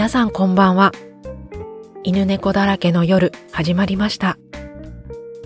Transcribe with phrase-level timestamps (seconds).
[0.00, 0.92] 皆さんこんばんは。
[2.04, 4.38] 犬猫だらけの夜始まりました。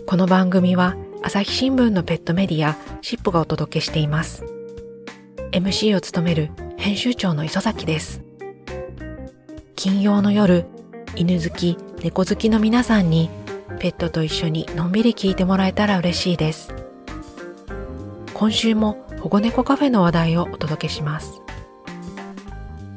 [0.07, 0.95] この番組は
[1.25, 4.45] 朝日新聞のペットメディアシップがお届けしています。
[5.51, 8.23] MC を務める編集長の磯崎です。
[9.75, 10.67] 金曜の夜、
[11.17, 13.31] 犬好き、猫好きの皆さんに
[13.81, 16.73] ペットと一緒にのんびり聞いてもらえたら嬉しいです。
[18.33, 21.44] 今週も保護猫カフェの話題をお届けします。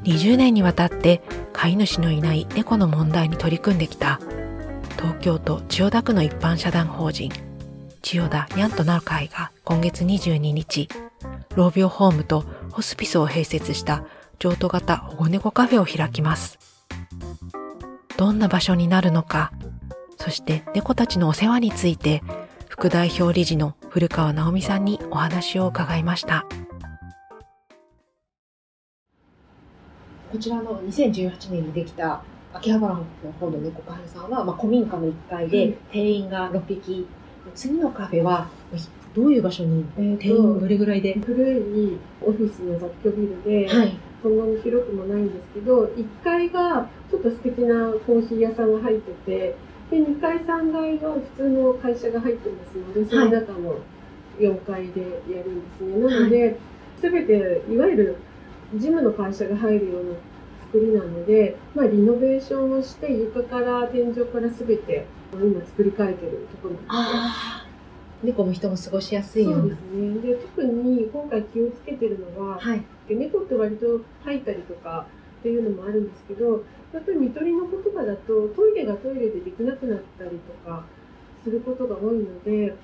[0.08, 1.22] 20年にわたって
[1.52, 4.22] 飼い主のいない猫の問題に取り組んできた
[4.96, 7.30] 東京都千代田区の一般社団法人
[8.02, 10.88] 千代田にゃんとなる会が今月22日、
[11.58, 14.06] 老病ホームとホスピスを併設した
[14.40, 16.58] 譲渡型保護猫カフェを開きます。
[18.16, 19.52] どんな場所になるのか、
[20.18, 22.24] そして猫たちのお世話について
[22.70, 26.46] 副代表理事の古川直美さんにお話を伺いました。
[30.32, 32.22] こちらの2018年にできた
[32.54, 33.06] 秋葉原の
[33.40, 35.74] 方の猫カフェさんは、まあ、古民家の1階でうん。
[35.92, 37.08] 定員が6匹、
[37.54, 38.48] 次のカフェは
[39.16, 43.98] どういう場所にえーと定員どれぐらいで、古いオフィスの雑居ビルで、はい。
[44.22, 49.56] そんなに広くもないんですけど、1階がちょっと素敵なコーヒー屋さんが入ってて、
[49.92, 53.76] で2階、3階は普通の会社が入ってますので、その中の
[54.40, 55.98] 4階でやるんですね。
[56.00, 56.58] なので、
[57.00, 58.16] すべていわゆる
[58.74, 60.12] 事務の会社が入るような
[60.66, 66.92] 作りなので、まあ、リノベーションをして床から天井からすべて今作り変えてるところなんですよ。
[66.94, 67.68] ああ
[68.24, 70.22] 猫の人も過ごしやすいようなそうですね。
[70.22, 75.06] で、特に今回気をつけてるのは、はいで猫って割と吐いたりとか
[75.40, 80.84] っていうのもあるんですけど、やっぱり見取りの子とかだとトイレがトイレでできなくなったりとか
[81.44, 82.76] することが多いので、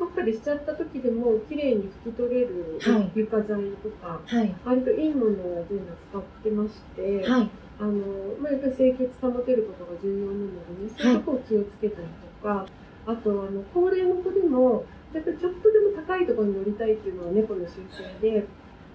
[0.00, 3.12] ばっかりしちゃった時でも綺麗に拭き取れるはい。
[3.14, 4.56] 床材とか、はい。
[4.64, 7.50] 割といいものを全部使ってまして、はい。
[7.78, 7.92] あの、
[8.40, 12.66] まあ、やっぱり清潔保てることが重要なのでね、そういうとこを気をつけたりとか、
[13.06, 18.46] あと、あの、高齢の子でも、やっぱりちょっとでも高いところに乗りたいっていうのは猫の習性で、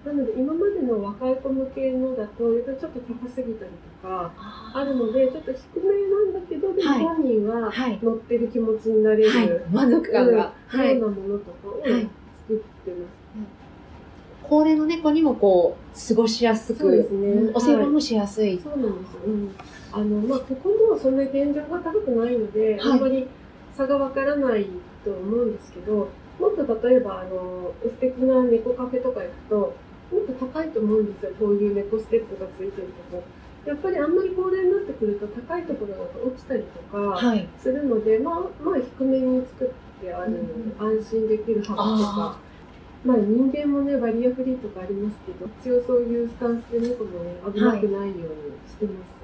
[0.06, 3.70] なので今までの若い子向けのだと、やっぱりちょっと高すぎたり
[4.02, 4.32] とか、
[4.72, 7.00] あるので、ちょっと低めなんだけど、でもはい。
[7.00, 7.98] 本人ははい。
[8.00, 9.60] 乗ってる気持ちになれる、はい。
[9.72, 10.98] 満足感が、うんはい。
[10.98, 12.02] ようなものとかを作はい。
[12.04, 12.10] って
[12.52, 13.26] ます。
[14.48, 17.28] 高齢の猫にもこう過ごしやすくそうですね。
[17.32, 19.20] うんお世話もしやすい、そうなんですよ。
[19.26, 19.50] うん。
[19.90, 22.92] あの、まあ、ここもそんなに天井が高くないので、はい。
[22.92, 23.26] あんまり
[23.76, 24.66] 差がわからない
[25.04, 29.74] と思うんですけど、もっと例えば、あの、素敵な猫カフェとか行くと、
[30.12, 31.32] もっと高いと思うんですよ。
[31.38, 33.22] こういう猫ステップがついてるとこ。
[33.66, 39.68] やっぱりあんまり高齢になってくると高いところだと落ちたりとかはいするので、まあ、まあ低めに作っ
[40.00, 40.38] てある、
[40.78, 42.38] 安心できる幅とか。
[43.04, 48.06] まあ人間もね、バリアフリーとかありますけど、一応そういうスタンスで猫もね、危なくないように
[48.68, 49.22] してます。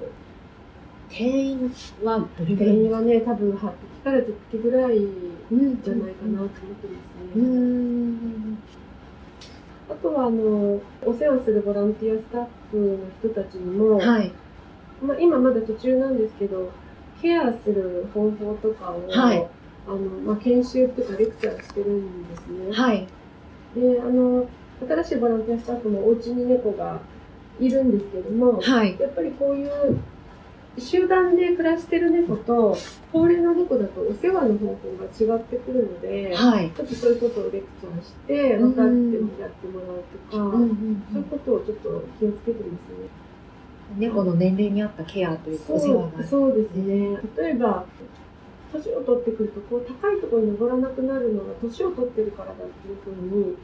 [1.09, 1.71] 定員
[2.03, 2.75] はどれぐ定らい？
[2.75, 3.69] 員はね、多分8匹
[4.03, 6.99] から10匹ぐらいうんじゃないかなと思ってま
[7.33, 7.45] すうね。
[7.45, 7.92] ん
[9.89, 14.31] あとは、あの、お世話するボランティアスタッフの人たちにも、はい。
[15.01, 16.71] まあ今まだ途中なんですけど、
[17.21, 19.47] ケアする方法とかを、はい。
[19.87, 22.71] あの、まあ研修っていうかレクチャーしてるんですね。
[22.71, 23.07] はい。
[23.75, 24.47] で、あの、
[24.87, 26.99] 新しいボランティアスタッフもお家に猫が
[27.59, 28.97] いるんですけども、はい。
[28.99, 29.99] やっぱりこういう
[30.77, 32.75] 集団で暮らしてる猫と
[33.11, 43.07] 高齢の猫だとお世話の方法が違ってくるので、はいちょっとそういうことをレクチャーして分かってもやってもらうとか、そういうことをちょっと気をつけてますね。
[43.97, 47.17] 猫の年齢に合ったケアというかお世話がそうそうですね。
[47.37, 47.85] 例えば
[48.73, 53.55] 年を取ってくるとこう高いところに登らなくなるのは年を取ってるからだっていうふうに、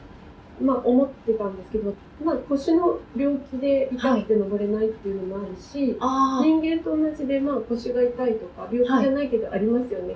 [0.62, 1.94] まあ、思ってたんですけど、
[2.24, 10.16] まあ、腰の病気で痛くて登れないっていうのもあるし、あ人間と同じで、まあ、腰が痛いとか病気じゃないけどありますよね、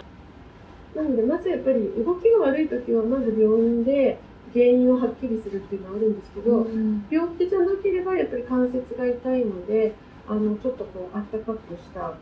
[0.96, 4.19] なのでまずやっぱり動きが悪い時はまず病院で
[4.54, 7.06] 原因をはっきりするっていうのはあるんですけど、うん。
[7.10, 9.95] 病気じゃなければやっぱり関節が痛いので
[10.28, 12.13] あのちょっとこうあったかくした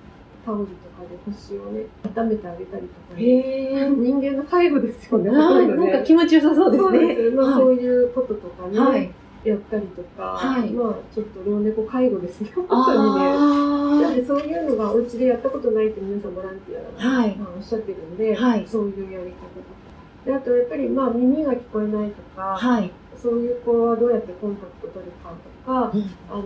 [0.46, 1.86] タオルとかで腰をね
[2.16, 7.56] 温めてあげたりとか、へえ人間の介護ですよねなんか気持ちよさそうですそうねですまあ、はい。
[7.56, 9.12] そういうこととかね、はい。
[9.44, 10.70] やったりとか、はい。
[10.70, 14.24] まあちょっと老猫介護ですね本当にね。
[14.26, 17.36] そういうのがお家でやったことないって皆さんボランティアが、はい。
[17.36, 18.68] まあ、おっしゃってるんで、はい。
[18.68, 19.82] そういうやり方とか。
[20.26, 22.92] であとやっぱりまあ耳が聞こえないとか、はい。
[23.20, 25.34] そういう子はどうやってコンタクト取るか
[25.66, 26.10] とか、うん。
[26.30, 26.44] あの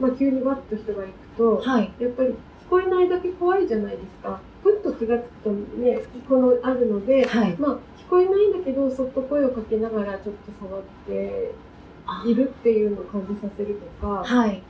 [0.00, 1.92] まあ、急にわっと人が行くと、はい。
[1.98, 2.34] やっぱり聞
[2.68, 4.40] こえないだけ怖いじゃないですか。
[4.62, 7.56] ふっと気がつくとね、このあるので、はい。
[7.58, 11.52] まあ、聞こえないんだけど、そっと声をかけながらちょっと触って
[12.26, 14.62] いるっていうのを感じさせるとか、はい。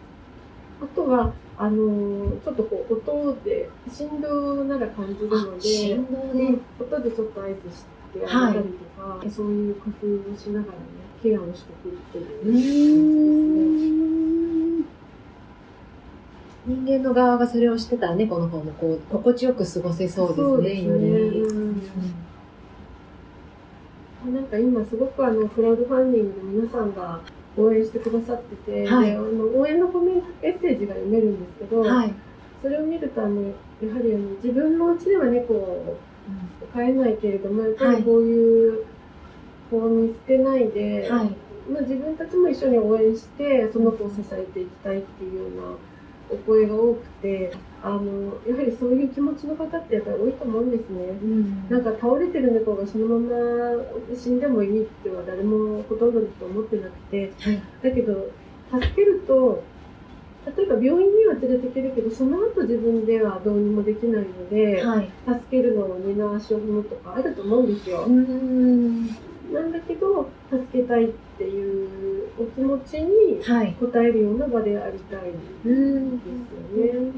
[0.80, 6.36] あとは、あのーちょっとこう音で振動なら感じるので、振動うん。
[6.38, 6.58] で。
[6.80, 7.84] 音でちょっと合図し
[8.14, 10.78] てあげたりとか、そういう工夫をしながらね
[11.22, 14.17] ケアをしていくっていううーん
[16.68, 20.84] 人間の側がそれをしてたら猫の方もこう心地よく過ごせそうですね。
[20.84, 21.04] より
[21.40, 21.82] うん
[24.34, 27.20] なんか今すごくあのクラウドファンディングで皆さんが
[27.56, 32.12] 応援してくださってて、はいであの応援のコメントメッセージが読めるんですけど、はい。
[32.60, 33.54] それを見るとあのやは
[34.02, 35.96] りあの自分のうちでは猫を
[36.74, 38.84] 飼えないけれどもやっぱりこういう、
[39.70, 41.34] こう見捨てないで、はい。
[41.70, 45.76] まあ、自分たちも一緒に応援してその子を支えていきたいっていうような
[46.30, 47.52] お声が多くて
[47.82, 51.04] あのやはりそういう気持ちの方ってやっぱり多いと思うんですね。
[51.22, 57.62] うんなんか倒れてる猫がそのまま死んでもいいっては誰もほとんどの人思ってなくてはい。
[57.82, 58.30] だけど
[58.70, 59.62] 助けると
[60.56, 65.10] 例えば病院には連れて行けるけどその後自分ではどうにもできないので、はい。
[65.26, 68.06] 助けるのを二の足を踏むとかあると思うんですよ。
[68.06, 69.06] ん。
[69.52, 71.08] なんだけど助けたいっ
[71.38, 71.87] ていう
[72.40, 73.74] お気持ちにはい。
[73.80, 75.22] 応えるような場でありたい。
[75.22, 75.32] で
[75.64, 75.74] すよ
[77.02, 77.12] ね。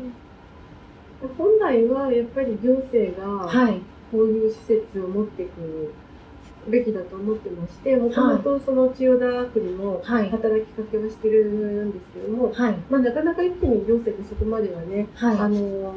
[1.37, 3.81] 本来はやっぱり行政がはい。
[4.11, 5.93] こういう施設を持っていく
[6.69, 10.31] べきだと思ってまして、もともとその千代田区にもはい。
[10.31, 12.75] 働きかけはしてるんですけども、はい。
[12.91, 15.53] まあ、なかなか一気に行政ってそこまではね、あはい。
[15.53, 15.95] の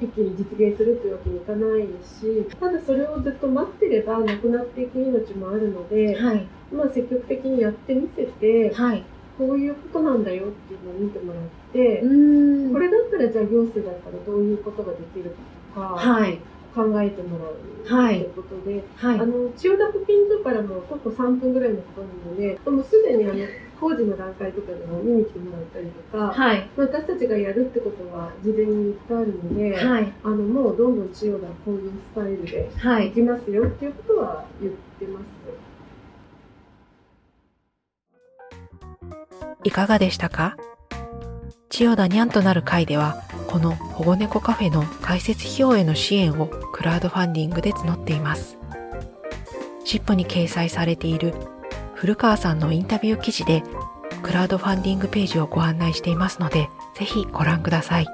[0.00, 6.46] 一気に実現するというわけにいかないし、ただそれをずっと待ってればなくなっていく命もあるので、はい。
[6.72, 9.04] まあ、積極的にやってみせて、はい。
[9.36, 11.42] こういうことなんだよっていうのを見てもらっ
[11.72, 15.30] て、んこれだったらじゃあ行政だったらどういうことができる
[15.74, 16.38] かとか、はい。
[16.74, 17.56] 考えてもらう
[17.88, 19.26] とはいいうことで、はいあ。
[19.26, 23.34] の千代田区近所からも徒歩3分ぐらいのところなので、もうすでにあの
[23.80, 26.68] 工事の段階とかでも見に来てもらったりとか、はい。
[26.76, 30.12] 私たちがやるってことは事前に言ってあるので、はい。
[30.24, 33.14] あのもうどんどん千代田こういうスタイルではい行。
[33.14, 35.24] きますよっていうことは言ってます。
[39.64, 40.56] いかがでしたか？
[41.68, 48.56] 千代田にゃんとなる会では、この保護猫カフェの開設費用への支援をクラウドファンディングで募っています。
[49.84, 51.34] シップに掲載されている
[51.98, 53.64] 古川さんのインタビュー記事で、
[54.22, 58.06] クラウドファンディングページをご案内していますので、ぜひご覧ください。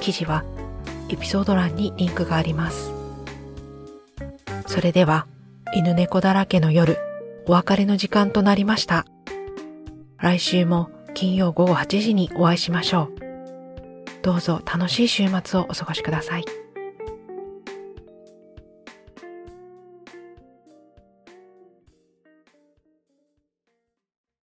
[0.00, 0.42] 記事は
[1.08, 2.90] エピソード欄にリンクがあります。
[4.66, 5.28] それでは、
[5.72, 6.98] 犬猫だらけの夜、
[7.46, 9.06] お別れの時間となりました。
[10.18, 13.24] 来週も金曜午後8時にお会いしましょう。
[14.22, 16.44] どうぞ楽しい週末をお過ごしください。